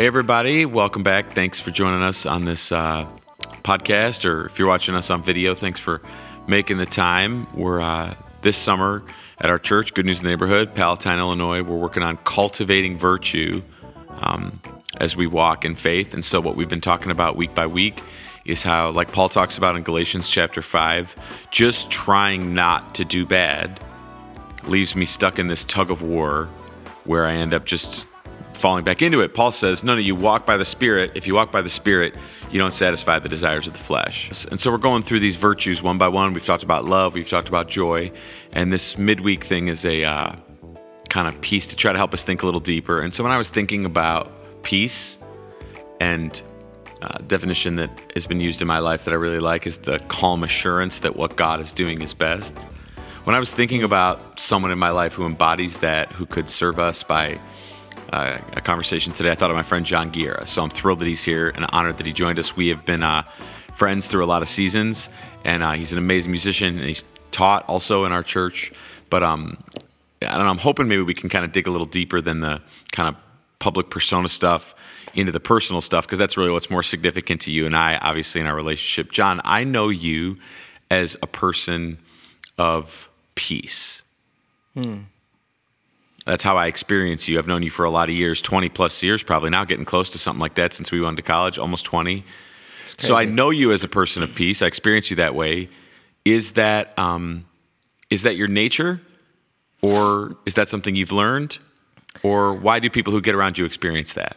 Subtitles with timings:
[0.00, 1.34] Hey, everybody, welcome back.
[1.34, 3.06] Thanks for joining us on this uh,
[3.62, 6.00] podcast, or if you're watching us on video, thanks for
[6.46, 7.46] making the time.
[7.54, 9.04] We're uh, this summer
[9.36, 11.62] at our church, Good News Neighborhood, Palatine, Illinois.
[11.62, 13.60] We're working on cultivating virtue
[14.22, 14.58] um,
[14.96, 16.14] as we walk in faith.
[16.14, 18.02] And so, what we've been talking about week by week
[18.46, 21.14] is how, like Paul talks about in Galatians chapter 5,
[21.50, 23.78] just trying not to do bad
[24.64, 26.46] leaves me stuck in this tug of war
[27.04, 28.06] where I end up just
[28.60, 29.34] falling back into it.
[29.34, 31.12] Paul says, No, no, you walk by the Spirit.
[31.14, 32.14] If you walk by the Spirit,
[32.50, 34.46] you don't satisfy the desires of the flesh.
[34.50, 36.32] And so we're going through these virtues one by one.
[36.34, 38.12] We've talked about love, we've talked about joy.
[38.52, 40.36] And this midweek thing is a uh,
[41.08, 43.00] kind of piece to try to help us think a little deeper.
[43.00, 44.30] And so when I was thinking about
[44.62, 45.18] peace
[46.00, 46.40] and
[47.02, 49.98] uh, definition that has been used in my life that I really like is the
[50.08, 52.56] calm assurance that what God is doing is best.
[53.24, 56.78] When I was thinking about someone in my life who embodies that, who could serve
[56.78, 57.38] us by
[58.10, 60.46] uh, a conversation today, I thought of my friend John Guerra.
[60.46, 62.56] So I'm thrilled that he's here and honored that he joined us.
[62.56, 63.22] We have been uh,
[63.76, 65.08] friends through a lot of seasons,
[65.44, 68.72] and uh, he's an amazing musician, and he's taught also in our church.
[69.08, 69.62] But um,
[70.22, 72.40] I don't know, I'm hoping maybe we can kind of dig a little deeper than
[72.40, 72.60] the
[72.92, 73.16] kind of
[73.58, 74.74] public persona stuff
[75.14, 78.40] into the personal stuff, because that's really what's more significant to you and I, obviously,
[78.40, 79.12] in our relationship.
[79.12, 80.38] John, I know you
[80.90, 81.98] as a person
[82.58, 84.02] of peace.
[84.74, 84.98] Hmm.
[86.26, 87.38] That's how I experience you.
[87.38, 90.10] I've known you for a lot of years, 20 plus years, probably now, getting close
[90.10, 92.24] to something like that since we went to college, almost 20.
[92.98, 94.62] So I know you as a person of peace.
[94.62, 95.68] I experience you that way.
[96.24, 97.46] Is that um,
[98.10, 99.00] is that your nature,
[99.80, 101.58] or is that something you've learned,
[102.22, 104.36] or why do people who get around you experience that?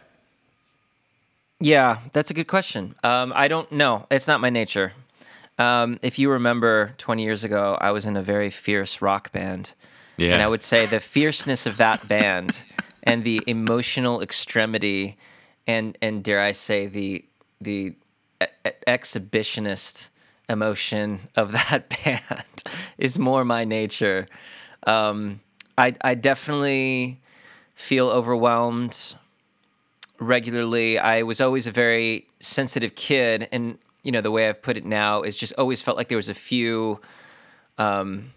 [1.60, 2.94] Yeah, that's a good question.
[3.04, 4.06] Um, I don't know.
[4.10, 4.92] It's not my nature.
[5.58, 9.72] Um, if you remember 20 years ago, I was in a very fierce rock band.
[10.16, 10.34] Yeah.
[10.34, 12.62] And I would say the fierceness of that band
[13.02, 15.16] and the emotional extremity
[15.66, 17.24] and and dare I say the
[17.60, 17.94] the
[18.86, 20.10] exhibitionist
[20.48, 22.62] emotion of that band
[22.98, 24.26] is more my nature.
[24.86, 25.40] Um,
[25.78, 27.20] I I definitely
[27.74, 29.16] feel overwhelmed
[30.20, 30.98] regularly.
[30.98, 34.84] I was always a very sensitive kid, and you know the way I've put it
[34.84, 37.00] now is just always felt like there was a few.
[37.78, 38.32] Um,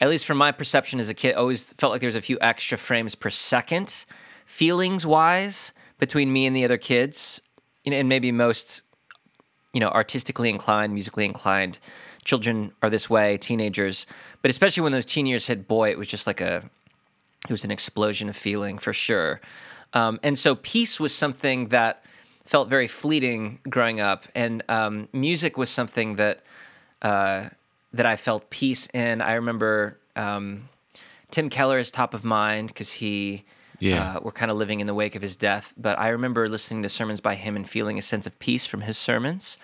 [0.00, 2.38] at least from my perception as a kid, always felt like there was a few
[2.40, 4.04] extra frames per second,
[4.46, 7.42] feelings wise, between me and the other kids,
[7.84, 8.82] you know, and maybe most,
[9.72, 11.78] you know, artistically inclined, musically inclined
[12.28, 14.04] children are this way, teenagers,
[14.42, 16.62] but especially when those teen years hit, boy, it was just like a,
[17.48, 19.40] it was an explosion of feeling for sure.
[19.94, 22.04] Um, and so peace was something that
[22.44, 26.42] felt very fleeting growing up, and um, music was something that
[27.00, 27.48] uh,
[27.92, 29.20] that I felt peace in.
[29.20, 30.68] I remember um,
[31.30, 33.44] Tim Keller is top of mind because he.
[33.80, 34.16] Yeah.
[34.16, 36.82] Uh, we're kind of living in the wake of his death, but I remember listening
[36.82, 39.56] to sermons by him and feeling a sense of peace from his sermons.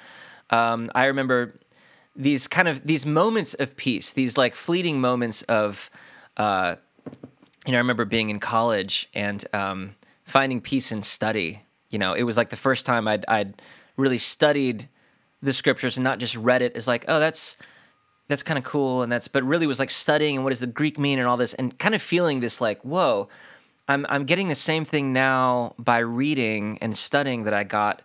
[0.50, 1.58] Um, I remember
[2.14, 5.90] these kind of these moments of peace, these like fleeting moments of,
[6.36, 6.76] uh,
[7.66, 11.62] you know, I remember being in college and um, finding peace in study.
[11.90, 13.60] You know, it was like the first time I'd, I'd
[13.96, 14.88] really studied
[15.42, 17.56] the scriptures and not just read it as like, oh, that's
[18.28, 20.66] that's kind of cool and that's but really was like studying and what does the
[20.66, 23.28] greek mean and all this and kind of feeling this like whoa
[23.88, 28.02] i'm i'm getting the same thing now by reading and studying that i got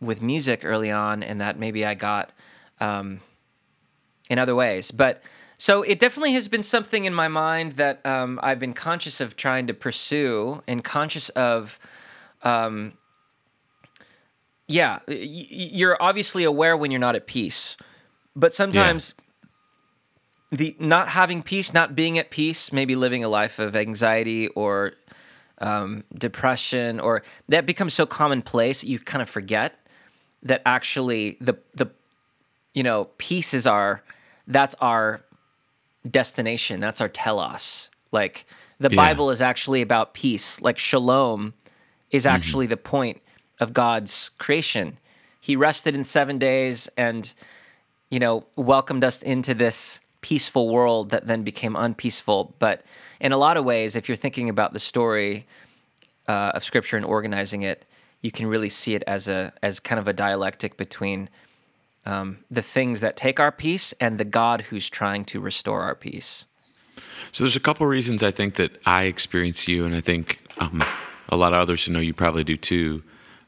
[0.00, 2.32] with music early on and that maybe i got
[2.80, 3.20] um,
[4.28, 4.90] in other ways.
[4.90, 5.22] But
[5.58, 9.36] so it definitely has been something in my mind that um, i've been conscious of
[9.36, 11.78] trying to pursue and conscious of
[12.42, 12.94] um,
[14.66, 17.76] yeah you're obviously aware when you're not at peace
[18.34, 19.14] but sometimes
[20.50, 20.58] yeah.
[20.58, 24.92] the not having peace, not being at peace, maybe living a life of anxiety or
[25.58, 29.78] um, depression, or that becomes so commonplace you kind of forget
[30.42, 31.86] that actually the the
[32.74, 34.02] you know peace is our
[34.46, 35.22] that's our
[36.08, 36.80] destination.
[36.80, 37.88] That's our telos.
[38.10, 38.46] Like
[38.78, 38.96] the yeah.
[38.96, 40.60] Bible is actually about peace.
[40.60, 41.54] Like shalom
[42.10, 42.34] is mm-hmm.
[42.34, 42.70] actually mm-hmm.
[42.70, 43.22] the point
[43.60, 44.98] of God's creation.
[45.40, 47.32] He rested in seven days and
[48.12, 52.54] you know, welcomed us into this peaceful world that then became unpeaceful.
[52.58, 52.82] But
[53.20, 55.46] in a lot of ways, if you're thinking about the story
[56.28, 57.86] uh, of Scripture and organizing it,
[58.20, 61.30] you can really see it as a as kind of a dialectic between
[62.04, 65.94] um, the things that take our peace and the God who's trying to restore our
[65.94, 66.44] peace.
[67.32, 70.84] So there's a couple reasons I think that I experience you, and I think um,
[71.30, 73.02] a lot of others who know you probably do too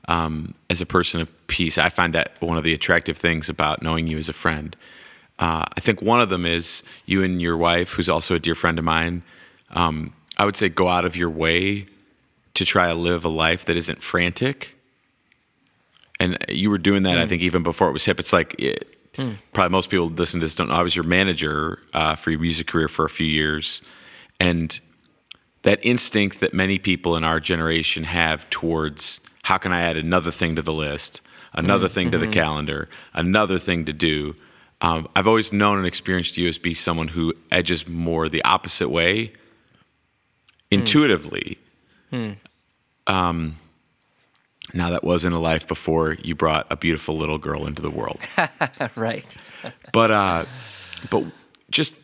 [0.08, 1.78] um, as a person of peace.
[1.78, 4.76] I find that one of the attractive things about knowing you as a friend.
[5.38, 8.54] Uh, I think one of them is you and your wife, who's also a dear
[8.54, 9.22] friend of mine.
[9.70, 11.86] Um, I would say go out of your way
[12.54, 14.76] to try to live a life that isn't frantic.
[16.20, 18.20] And you were doing that, I think, even before it was hip.
[18.20, 18.96] It's like it,
[19.52, 20.74] probably most people listen to this don't know.
[20.74, 23.82] I was your manager uh, for your music career for a few years,
[24.38, 24.78] and
[25.62, 30.30] that instinct that many people in our generation have towards how can I add another
[30.30, 31.20] thing to the list,
[31.54, 34.34] another thing to the calendar, another thing to do.
[34.80, 38.88] Um, I've always known and experienced you as be someone who edges more the opposite
[38.88, 39.32] way.
[40.70, 41.58] Intuitively.
[43.06, 43.56] Um,
[44.72, 48.20] now that wasn't a life before you brought a beautiful little girl into the world.
[48.96, 49.36] Right.
[49.92, 50.44] but uh
[51.10, 51.24] but
[51.70, 51.96] just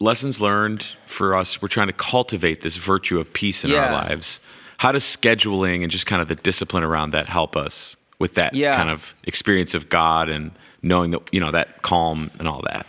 [0.00, 1.60] lessons learned for us.
[1.62, 4.40] We're trying to cultivate this virtue of peace in our lives.
[4.78, 8.54] How does scheduling and just kind of the discipline around that help us with that
[8.54, 8.76] Yeah.
[8.76, 10.50] kind of experience of god and
[10.82, 12.86] knowing that you know that calm and all that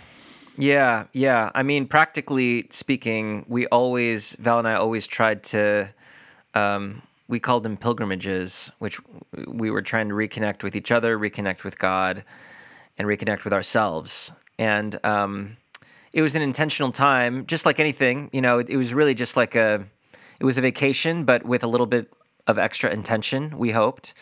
[0.59, 1.51] Yeah, yeah.
[1.53, 5.89] I mean, practically speaking, we always Val and I always tried to.
[6.55, 8.97] Um, we called them pilgrimages, which
[9.45, 12.23] we were trying to reconnect with each other, reconnect with God,
[12.97, 14.31] and reconnect with ourselves.
[14.57, 15.57] And um,
[16.11, 18.29] it was an intentional time, just like anything.
[18.33, 19.85] You know, it, it was really just like a.
[20.39, 22.11] It was a vacation, but with a little bit
[22.47, 23.57] of extra intention.
[23.59, 24.15] We hoped.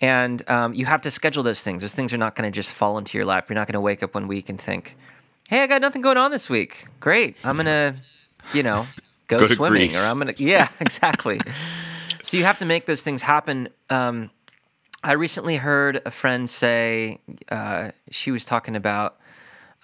[0.00, 1.82] And um, you have to schedule those things.
[1.82, 3.48] Those things are not going to just fall into your lap.
[3.48, 4.96] You're not going to wake up one week and think,
[5.48, 6.86] "Hey, I got nothing going on this week.
[7.00, 7.96] Great, I'm gonna,
[8.54, 8.86] you know,
[9.26, 11.40] go, Go swimming, or I'm gonna, yeah, exactly."
[12.22, 13.68] so you have to make those things happen.
[13.90, 14.30] Um,
[15.02, 17.20] I recently heard a friend say
[17.50, 19.18] uh, she was talking about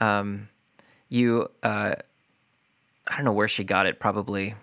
[0.01, 0.49] um,
[1.09, 1.51] you.
[1.63, 1.95] Uh,
[3.07, 4.01] I don't know where she got it.
[4.01, 4.55] Probably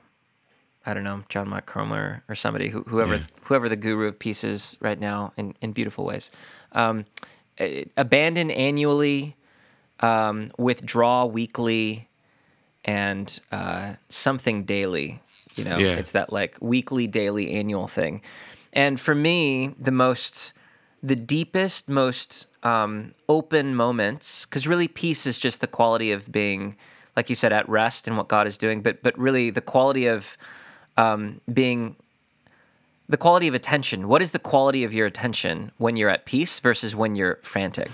[0.86, 3.24] I don't know, John Mark Comer or somebody, who, whoever Yeah.
[3.46, 6.30] whoever the guru of peace is right now in, in beautiful ways.
[6.74, 7.06] Um,
[7.96, 9.36] abandon annually,
[10.00, 12.10] um, withdraw weekly,
[12.84, 15.22] and uh, something daily.
[15.56, 15.96] You know, Yeah.
[15.98, 18.22] it's that like weekly, daily, annual thing.
[18.74, 20.52] And for me, the most,
[21.04, 26.76] the deepest, most um, open moments, because really peace is just the quality of being,
[27.16, 30.08] like you said, at rest in what God is doing, but but really the quality
[30.08, 30.36] of
[30.98, 31.96] um, being
[33.10, 34.08] the quality of attention.
[34.08, 37.92] What is the quality of your attention when you're at peace versus when you're frantic?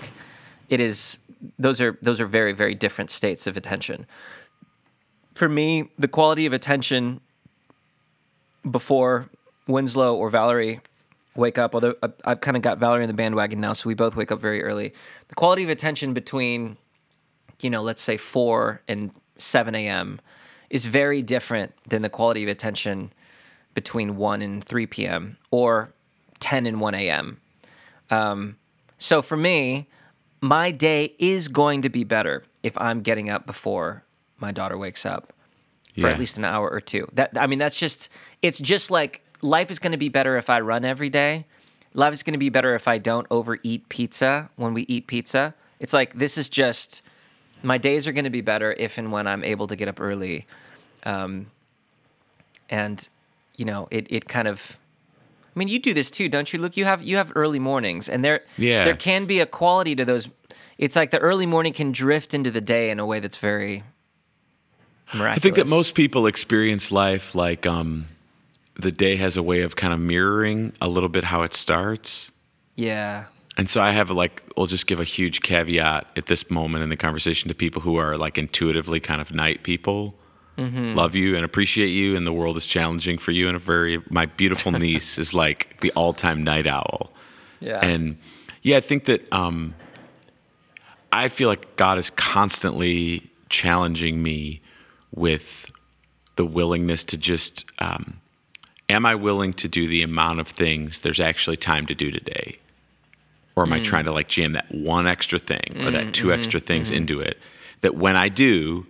[0.68, 1.18] It is
[1.58, 4.06] those are those are very very different states of attention.
[5.34, 7.20] For me, the quality of attention
[8.68, 9.28] before
[9.66, 10.80] Winslow or Valerie
[11.34, 13.94] wake up, although I- I've kind of got Valerie in the bandwagon now, so we
[13.94, 14.92] both wake up very early.
[15.28, 16.76] The quality of attention between,
[17.60, 20.20] you know, let's say 4 and 7 a.m.
[20.70, 23.12] is very different than the quality of attention
[23.74, 25.36] between 1 and 3 p.m.
[25.50, 25.92] or
[26.38, 27.40] 10 and 1 a.m.
[28.10, 28.56] Um,
[28.98, 29.88] so for me,
[30.40, 34.04] my day is going to be better if I'm getting up before
[34.38, 35.32] my daughter wakes up
[35.94, 36.08] for Yeah.
[36.10, 37.08] at least an hour or two.
[37.12, 38.08] That I mean, that's just
[38.42, 41.46] it's just like life is going to be better if I run every day.
[41.94, 45.54] Life is going to be better if I don't overeat pizza when we eat pizza.
[45.78, 47.02] It's like this is just
[47.62, 50.00] my days are going to be better if and when I'm able to get up
[50.00, 50.46] early,
[51.04, 51.46] um,
[52.68, 53.06] and
[53.56, 54.76] you know it it kind of.
[55.54, 56.58] I mean, you do this too, don't you?
[56.60, 58.84] Look, you have you have early mornings, and there Yeah.
[58.84, 60.28] there can be a quality to those.
[60.78, 63.82] It's like the early morning can drift into the day in a way that's very
[65.12, 65.36] miraculous.
[65.36, 68.06] I think that most people experience life like um,
[68.78, 72.30] the day has a way of kind of mirroring a little bit how it starts.
[72.76, 73.24] yeah
[73.60, 76.88] And so I have like, we'll just give a huge caveat at this moment in
[76.88, 80.14] the conversation to people who are like intuitively kind of night people.
[80.56, 80.94] Mm-hmm.
[80.94, 83.48] Love you and appreciate you, and the world is challenging for you.
[83.48, 87.12] And a very, my beautiful niece is like the all-time night owl.
[87.60, 88.16] yeah And
[88.62, 89.74] yeah, I think that um,
[91.12, 94.62] I feel like God is constantly challenging me
[95.14, 95.70] with
[96.36, 98.22] the willingness to just, um,
[98.88, 102.56] am I willing to do the amount of things there's actually time to do today?
[103.56, 103.84] Or am I mm.
[103.84, 106.88] trying to like jam that one extra thing or that mm, 2 mm-hmm, extra things
[106.88, 106.96] mm-hmm.
[106.96, 107.38] into it?
[107.80, 108.86] That when I do,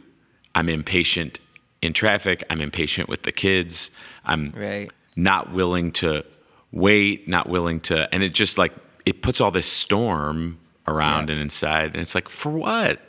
[0.55, 1.41] I'm impatient
[1.83, 3.91] in traffic, I'm impatient with the kids,
[4.25, 6.25] I'm right not willing to
[6.73, 8.73] wait, not willing to, and it just like
[9.07, 11.35] it puts all this storm around Yeah.
[11.35, 13.01] and inside, and it's like for what?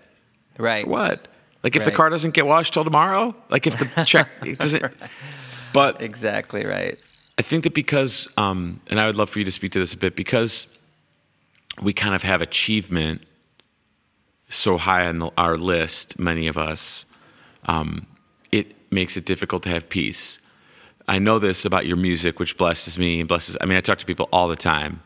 [0.57, 1.27] right For what?
[1.63, 4.83] Like if the car doesn't get washed till tomorrow, like if the check it doesn't.
[5.73, 6.97] But exactly right
[7.37, 9.95] I think that because, um, and I would love for you to speak to this
[9.95, 10.67] a bit, because
[11.81, 13.23] we kind of have achievement
[14.49, 17.05] so high on the, our list, many of us,
[17.65, 18.05] um,
[18.51, 20.39] it makes it difficult to have peace.
[21.07, 23.57] I know this about your music, which blesses me and blesses.
[23.61, 25.01] I mean, I talk to people all the time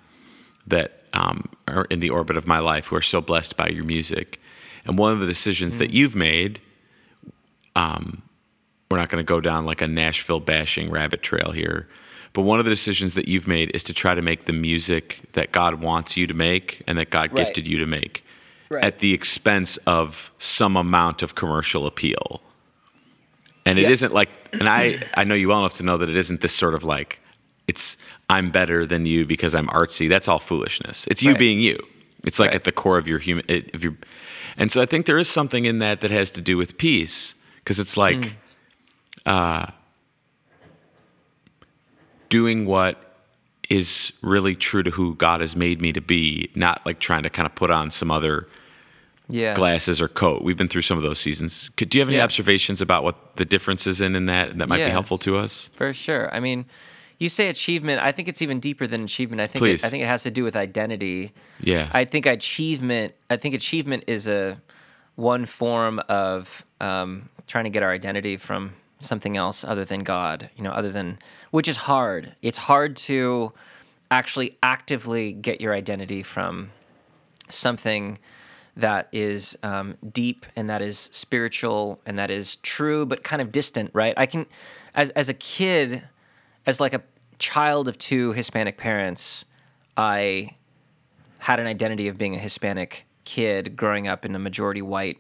[0.67, 3.83] that um, are in the orbit of my life who are so blessed by your
[3.83, 4.39] music.
[4.85, 6.59] And one of the decisions that you've made,
[7.75, 8.21] um,
[8.89, 11.87] we're not going to go down like a Nashville bashing rabbit trail here,
[12.35, 15.21] But one of the decisions that you've made is to try to make the music
[15.33, 17.45] that God wants you to make and that God Right.
[17.45, 18.23] gifted you to make
[18.69, 18.83] Right.
[18.83, 22.41] at the expense of some amount of commercial appeal.
[23.65, 23.95] And it Yeah.
[24.07, 26.53] not like, and I, I know you well enough to know that it isn't this
[26.53, 27.19] sort of like,
[27.69, 27.95] it's,
[28.29, 30.07] I'm better than you because I'm artsy.
[30.09, 31.05] That's all foolishness.
[31.09, 31.39] It's you Right.
[31.39, 31.79] being you.
[32.25, 33.95] It's like at the core of your human, it- of your,
[34.57, 37.33] and so I think there is something in that that has to do with peace
[37.63, 38.31] because it's like, Mm.
[39.25, 39.65] uh,
[42.35, 42.93] doing what
[43.69, 47.29] is really true to who God has made me to be, not like trying to
[47.29, 48.47] kind of put on some other
[49.27, 49.55] Yeah.
[49.55, 50.43] glasses or coat.
[50.43, 51.69] We've been through some of those seasons.
[51.77, 52.25] Could, do you have any Yeah.
[52.25, 55.69] observations about what the difference is in in that that might be helpful to us?
[55.79, 56.25] For sure.
[56.35, 56.65] I mean,
[57.17, 57.97] you say achievement.
[58.01, 59.39] I think it's even deeper than achievement.
[59.41, 59.83] I think Please.
[59.83, 61.31] it, I think it has to do with identity.
[61.61, 61.89] Yeah.
[61.93, 63.13] I think achievement.
[63.33, 64.61] I think achievement is a
[65.15, 68.73] one form of um, trying to get our identity from
[69.05, 70.49] something else other than God.
[70.55, 71.19] You know, other than
[71.51, 72.35] which is hard.
[72.41, 73.53] It's hard to
[74.11, 76.71] actually actively get your identity from
[77.49, 78.19] something
[78.77, 83.51] that is um, deep and that is spiritual and that is true but kind of
[83.51, 84.45] distant right i can
[84.93, 86.03] as, as a kid
[86.65, 87.01] as like a
[87.39, 89.45] child of two hispanic parents
[89.95, 90.49] i
[91.39, 95.19] had an identity of being a hispanic kid growing up in a majority white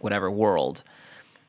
[0.00, 0.82] whatever world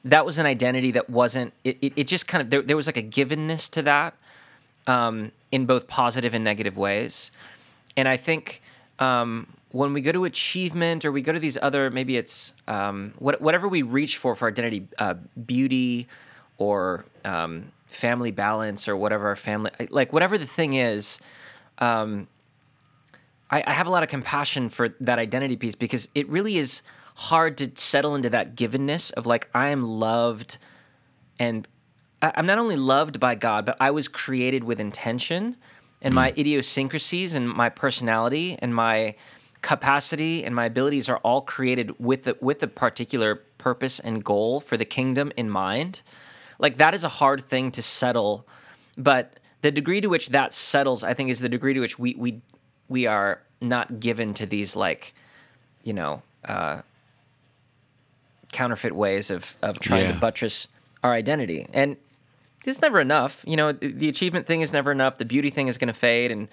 [0.05, 2.85] that was an identity that wasn't it, it, it just kind of there, there was
[2.87, 4.13] like a givenness to that
[4.87, 7.31] um, in both positive and negative ways.
[7.97, 8.61] And I think
[8.99, 13.13] um, when we go to achievement or we go to these other, maybe it's um,
[13.17, 16.07] what, whatever we reach for for identity, uh, beauty
[16.57, 21.19] or um, family balance or whatever our family, like whatever the thing is,
[21.79, 22.27] um,
[23.49, 26.81] I, I have a lot of compassion for that identity piece because it really is
[27.15, 30.57] hard to settle into that givenness of like, I am loved
[31.39, 31.67] and
[32.21, 35.57] I'm not only loved by God, but I was created with intention,
[36.01, 39.15] and my idiosyncrasies and my personality and my
[39.61, 44.59] capacity and my abilities are all created with a, with a particular purpose and goal
[44.59, 46.01] for the kingdom in mind.
[46.59, 48.47] Like that is a hard thing to settle,
[48.97, 52.15] but the degree to which that settles, I think, is the degree to which we
[52.15, 52.41] we
[52.87, 55.15] we are not given to these like,
[55.83, 56.81] you know, uh,
[58.55, 60.13] counterfeit ways of of trying Yeah.
[60.13, 60.67] to buttress
[61.03, 61.67] our identity.
[61.73, 61.97] And
[62.65, 63.43] it's never enough.
[63.45, 65.17] You know, the the achievement thing is never enough.
[65.17, 66.47] The beauty thing is going to fade, and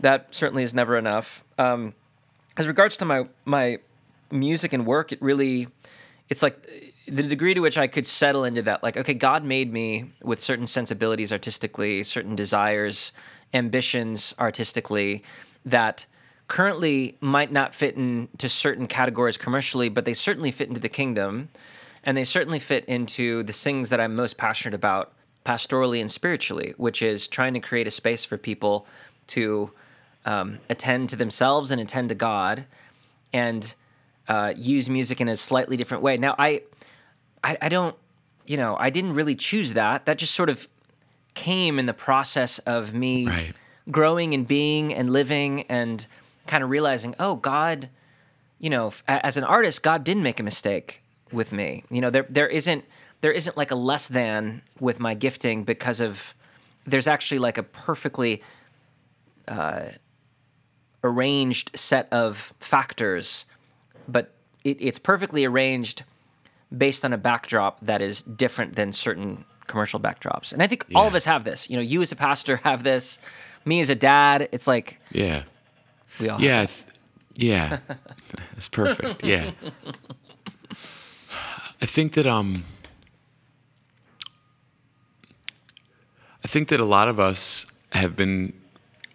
[0.00, 1.42] that certainly is never enough.
[1.58, 1.94] Um,
[2.56, 3.78] as regards to my my
[4.30, 5.68] music and work, it really,
[6.30, 6.56] it's like
[7.06, 8.82] the degree to which I could settle into that.
[8.82, 13.12] Like, okay, God made me with certain sensibilities artistically, certain desires,
[13.54, 15.22] ambitions artistically
[15.64, 16.06] that
[16.48, 21.48] currently might not fit into certain categories commercially, but they certainly fit into the kingdom
[22.04, 25.12] and they certainly fit into the things that I'm most passionate about
[25.44, 28.86] pastorally and spiritually, which is trying to create a space for people
[29.28, 29.72] to
[30.24, 32.64] um, attend to themselves and attend to God
[33.32, 33.74] and
[34.28, 36.16] uh, use music in a slightly different way.
[36.16, 36.62] Now, I,
[37.42, 37.96] I, I don't,
[38.46, 40.06] you know, I didn't really choose that.
[40.06, 40.68] That just sort of
[41.34, 43.54] came in the process of me Right.
[43.90, 46.06] growing and being and living and
[46.46, 47.88] kind of realizing, oh, God,
[48.58, 51.00] you know, f- as an artist, God didn't make a mistake
[51.32, 51.84] with me.
[51.90, 52.84] You know, there there isn't
[53.20, 56.34] there isn't like a less than with my gifting because of
[56.86, 58.42] there's actually like a perfectly
[59.48, 59.86] uh,
[61.02, 63.44] arranged set of factors,
[64.08, 64.34] but
[64.64, 66.04] it, it's perfectly arranged
[66.76, 70.52] based on a backdrop that is different than certain commercial backdrops.
[70.52, 71.68] And I think all of us have this.
[71.70, 73.18] You know, you as a pastor have this.
[73.64, 75.42] Me as a dad, it's like Yeah.
[76.20, 76.40] We all.
[76.40, 76.62] Yeah.
[76.62, 76.86] It's,
[77.36, 77.78] yeah.
[78.54, 79.22] That's perfect.
[79.24, 79.50] Yeah.
[81.80, 82.64] I think that um
[86.44, 88.52] I think that a lot of us have been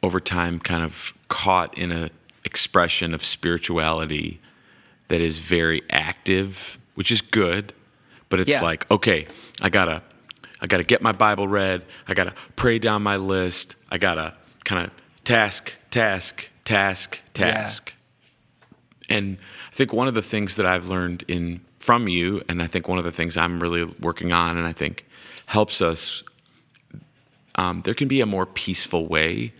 [0.04, 2.10] over time kind of caught in a
[2.44, 4.42] expression of spirituality
[5.08, 7.74] that is very active, which is good,
[8.30, 8.62] but it's Yeah.
[8.62, 9.28] like, okay,
[9.62, 10.02] I got to
[10.64, 13.98] I got to get my Bible read, I got to pray down my list, I
[13.98, 14.92] got to kind of
[15.24, 17.94] task, task, task, task.
[19.10, 19.38] And
[19.72, 22.88] I think one of the things that I've learned in from you, and I think
[22.88, 25.06] one of the things I'm really working on, and I think
[25.48, 26.24] helps us,
[27.56, 29.54] um, there can be a more peaceful way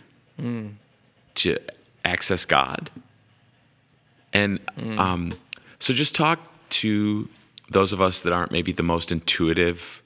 [1.34, 1.58] to
[2.04, 2.90] access God.
[4.32, 4.60] And
[4.98, 5.32] um,
[5.78, 6.40] so just talk
[6.70, 7.28] to
[7.70, 10.00] those of us that aren't maybe the most intuitive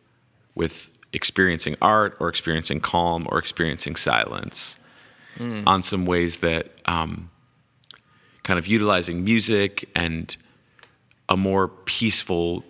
[0.57, 4.77] with experiencing art or experiencing calm or experiencing silence
[5.39, 5.65] Mm.
[5.67, 7.31] on some ways that um,
[8.43, 10.37] kind of utilizing music and
[11.29, 12.65] a more peaceful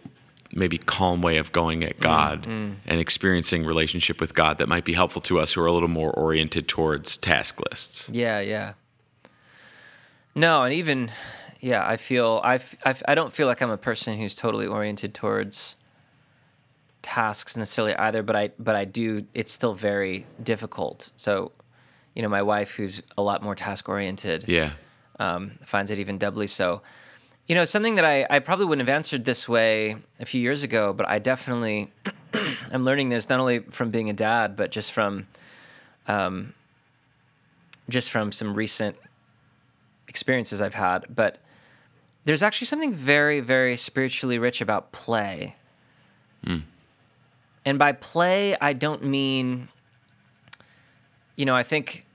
[0.52, 2.00] maybe calm way of going at mm.
[2.00, 2.74] God mm.
[2.86, 5.88] and experiencing relationship with God that might be helpful to us who are a little
[5.88, 8.08] more oriented towards task lists.
[8.10, 8.72] Yeah, yeah.
[10.34, 11.10] No, and even
[11.60, 15.76] yeah, I feel I I don't feel like I'm a person who's totally oriented towards
[17.02, 21.10] tasks necessarily either, but I but I do it's still very difficult.
[21.16, 21.52] So,
[22.16, 24.72] you know, my wife who's a lot more task oriented Yeah.
[25.20, 26.82] um, finds it even doubly so.
[27.46, 30.64] You know, something that I, I probably wouldn't have answered this way a few years
[30.64, 31.92] ago, but I definitely
[32.72, 35.28] am learning this not only from being a dad, but just from
[36.08, 36.54] um,
[37.88, 38.96] just from some recent
[40.08, 41.04] experiences I've had.
[41.14, 41.38] But
[42.24, 45.54] there's actually something very, very spiritually rich about play.
[47.64, 49.68] And by play, I don't mean,
[51.36, 52.05] you know, I think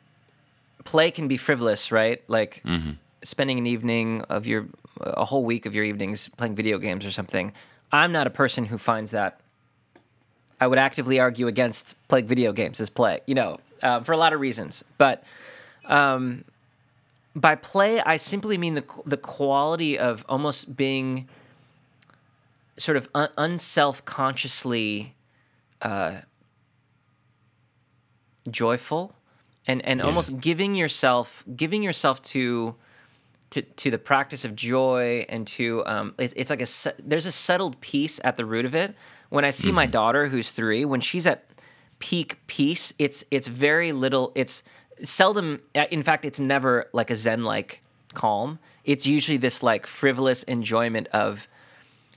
[0.84, 2.22] play can be frivolous, right?
[2.28, 2.64] Like
[3.24, 4.68] spending an evening of your,
[5.00, 7.54] a whole week of your evenings playing video games or something.
[7.92, 9.40] I'm not a person who finds that.
[10.60, 14.18] I would actively argue against playing video games as play, you know, uh, for a
[14.18, 14.84] lot of reasons.
[14.98, 15.24] But
[15.86, 16.46] um,
[17.36, 21.28] by play, I simply mean the the quality of almost being
[22.78, 25.16] sort of un- unself consciously
[25.82, 26.22] uh,
[28.50, 29.16] joyful
[29.68, 32.76] and and almost giving yourself giving yourself to
[33.52, 36.68] to to the practice of joy and to um it's, it's like a
[37.00, 38.96] there's a settled peace at the root of it.
[39.30, 41.46] When i see my daughter who's 3 when she's at
[42.00, 44.64] peak peace it's it's very little it's
[45.04, 47.82] seldom uh, in fact it's never like a zen like
[48.14, 48.60] calm.
[48.84, 51.48] It's usually this like frivolous enjoyment of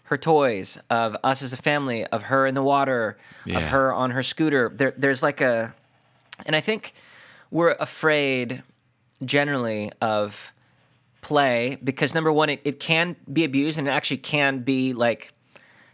[0.05, 4.11] her toys, of us as a family, of her in the water, of her on
[4.11, 4.71] her scooter.
[4.75, 5.75] There, there's like a,
[6.47, 6.95] and I think
[7.55, 8.63] we're afraid
[9.25, 10.53] generally of
[11.23, 15.33] play because number one, it, it can be abused and it actually can be like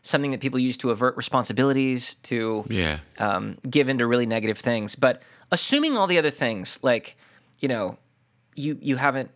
[0.03, 3.01] something that people use to avert responsibilities, to Yeah.
[3.19, 4.95] um, give into really negative things.
[4.95, 5.21] But
[5.53, 7.17] assuming all the other things, like
[7.61, 7.99] you know,
[8.57, 9.31] you you haven't,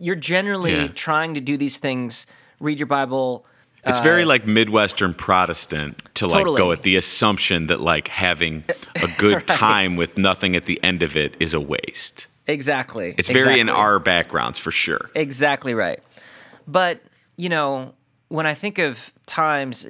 [0.00, 0.88] you're generally Yeah.
[0.88, 2.26] trying to do these things,
[2.58, 3.46] read your Bible.
[3.86, 8.64] It's very like Midwestern Protestant to like go Uh, at the assumption that like having
[8.96, 12.26] a good time with nothing at the end of it is a waste.
[12.46, 13.14] Exactly.
[13.18, 13.82] It's very in exactly.
[13.82, 15.10] our backgrounds for sure.
[15.14, 16.00] Exactly right.
[16.66, 17.00] But,
[17.36, 17.94] you know,
[18.28, 19.86] when I think of times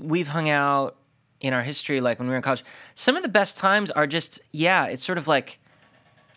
[0.00, 0.96] we've hung out
[1.40, 4.06] in our history, like when we were in college, some of the best times are
[4.06, 5.58] just, yeah, it's sort of like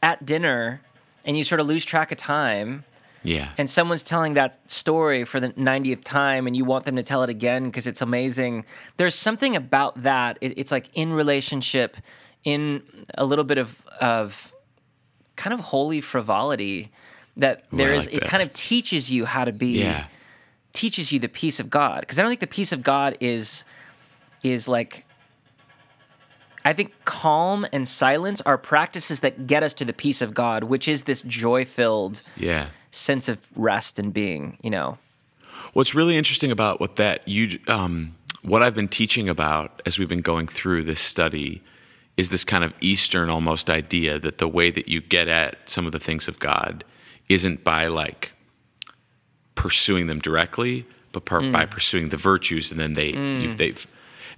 [0.02, 0.82] at dinner
[1.26, 2.84] and you sort of lose track of time
[3.24, 3.50] Yeah.
[3.58, 7.22] and someone's telling that story for the 90th time and you want them to tell
[7.24, 8.64] it again because it's amazing
[8.98, 11.98] there's something about that it, it's like in relationship
[12.46, 12.82] in
[13.18, 14.54] a little bit of of
[15.36, 16.92] kind of holy frivolity
[17.36, 18.30] that there is like it that.
[18.30, 20.06] kind of teaches you how to be yeah.
[20.74, 23.64] teaches you the peace of god because i don't think the peace of god is
[24.44, 25.06] is like
[26.66, 30.66] I think calm and silence are practices that get us to the peace of God,
[30.66, 32.68] which is this joy filled Yeah.
[32.92, 34.98] Sense of rest and being, you know.
[35.74, 40.10] What's really interesting about what that you um, what I've been teaching about as we've
[40.10, 41.62] been going through this study
[42.18, 45.86] is this kind of Eastern almost idea that the way that you get at some
[45.86, 46.84] of the things of God
[47.30, 48.34] isn't by like
[49.56, 53.86] pursuing them directly, but per- by pursuing the virtues, and then they you've, they've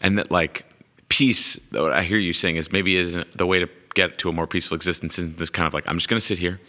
[0.01, 0.65] and that like
[1.09, 1.59] peace.
[1.71, 4.47] What I hear you saying is maybe isn't the way to get to a more
[4.47, 5.17] peaceful existence.
[5.17, 6.59] Isn't this kind of like I'm just going to sit here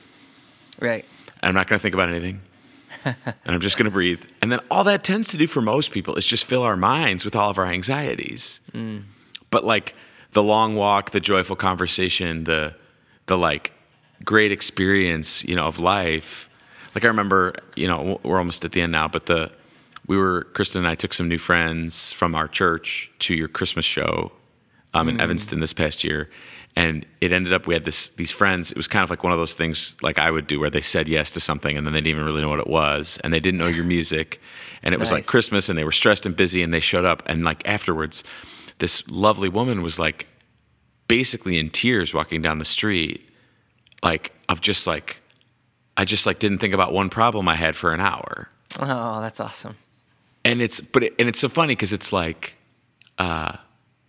[0.82, 1.04] Right.
[1.42, 2.40] And I'm not going to think about anything.
[3.04, 4.22] and I'm just going to breathe.
[4.40, 7.24] And then all that tends to do for most people is just fill our minds
[7.24, 8.60] with all of our anxieties.
[9.50, 9.94] But like
[10.32, 12.74] the long walk, the joyful conversation, the
[13.26, 13.72] the like
[14.24, 16.48] great experience, you know, of life.
[16.94, 19.50] Like I remember, you know, we're almost at the end now, but the
[20.06, 23.84] we were Kristen and I took some new friends from our church to your Christmas
[23.84, 24.32] show
[24.94, 26.28] um, in Evanston this past year,
[26.74, 28.70] and it ended up we had this these friends.
[28.70, 30.80] It was kind of like one of those things like I would do where they
[30.80, 33.32] said yes to something and then they didn't even really know what it was, and
[33.32, 34.40] they didn't know your music,
[34.82, 37.22] and it was like Christmas, and they were stressed and busy, and they showed up,
[37.26, 38.24] and like afterwards,
[38.78, 40.26] this lovely woman was like
[41.08, 43.28] basically in tears walking down the street,
[44.02, 45.20] like of just like
[45.96, 48.48] I just like didn't think about one problem I had for an hour.
[48.80, 49.76] Oh, that's awesome.
[50.44, 52.54] and it's but it, and it's so funny because it's like
[53.18, 53.56] uh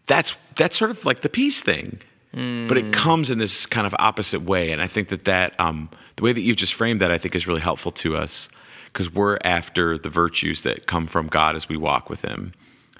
[0.07, 1.99] that's that's sort of like the peace thing
[2.33, 5.87] but it comes in this kind of opposite way and i think that that um
[6.15, 8.49] the way that you've just framed that i think is really helpful to us
[8.85, 12.51] because we're after the virtues that come from god as we walk with him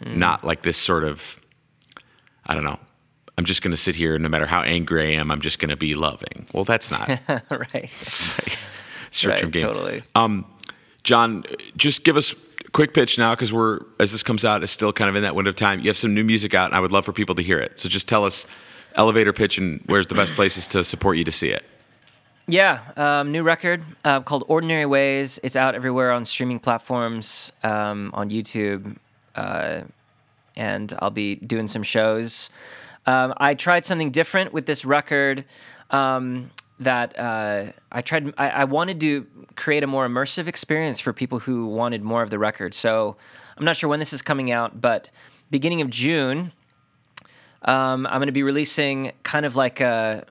[0.05, 1.39] not like this sort of
[2.45, 2.77] i don't know
[3.37, 5.57] i'm just going to sit here and no matter how angry i am i'm just
[5.59, 7.09] going to be loving well that's not
[7.49, 7.89] right.
[9.11, 10.03] short term Right, game totally.
[10.15, 10.45] um,
[11.03, 11.43] John,
[11.75, 12.33] just give us
[12.71, 15.35] quick pitch now because we're as this comes out, it's still kind of in that
[15.35, 15.79] window of time.
[15.81, 17.77] You have some new music out, and I would love for people to hear it.
[17.79, 18.45] So just tell us
[18.95, 21.63] elevator pitch and where's the best places to support you to see it.
[22.47, 25.39] Yeah, um, new record uh, called Ordinary Ways.
[25.43, 28.97] It's out everywhere on streaming platforms, um, on YouTube,
[29.35, 29.81] uh,
[30.55, 32.49] and I'll be doing some shows.
[33.05, 35.45] Um, I tried something different with this record.
[35.89, 38.33] Um, that uh, I tried.
[38.37, 42.29] I, I, wanted to create a more immersive experience for people who wanted more of
[42.29, 42.73] the record.
[42.73, 43.15] So
[43.57, 45.09] I'm not sure when this is coming out, but
[45.51, 46.51] beginning of June,
[47.65, 50.25] um, I'm going to be releasing kind of like a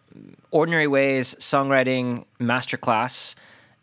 [0.50, 3.34] Ordinary Ways songwriting masterclass.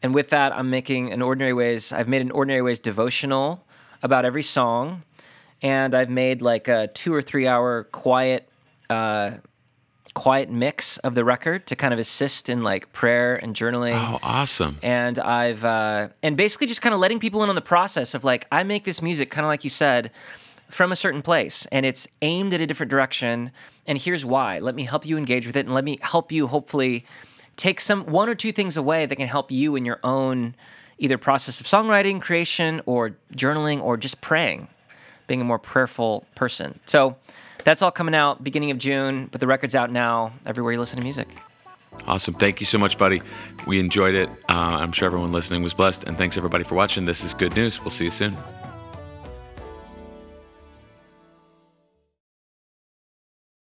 [0.01, 1.91] And with that, I'm making an Ordinary Ways.
[1.91, 3.65] I've made an Ordinary Ways devotional
[4.01, 5.03] about every song,
[5.61, 8.47] and I've made like a two or three hour quiet.
[8.89, 9.37] Uh,
[10.15, 13.93] quiet mix of the record to kind of assist in like prayer and journaling.
[13.93, 14.79] Oh, awesome!
[14.81, 18.23] And I've uh, and basically just kind of letting people in on the process of
[18.23, 20.11] like I make this music kind of like you said
[20.69, 23.51] from a certain place and it's aimed at a different direction
[23.85, 24.59] and here's why.
[24.59, 27.05] Let me help you engage with it and let me help you hopefully
[27.57, 30.55] take some one or two things away that can help you in your own
[30.99, 34.67] either process of songwriting, creation or journaling or just praying,
[35.27, 36.79] being a more prayerful person.
[36.85, 37.15] So
[37.63, 40.97] that's all coming out beginning of June, but the record's out now everywhere you listen
[40.97, 41.27] to music.
[42.05, 42.33] Awesome.
[42.33, 43.21] Thank you so much, buddy.
[43.67, 44.29] We enjoyed it.
[44.47, 46.05] Uh, I'm sure everyone listening was blessed.
[46.05, 47.05] And thanks everybody for watching.
[47.05, 47.81] This is good news.
[47.81, 48.37] We'll see you soon.